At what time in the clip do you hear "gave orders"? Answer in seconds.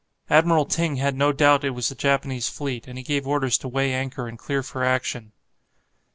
3.03-3.55